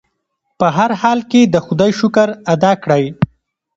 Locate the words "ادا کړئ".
2.53-3.03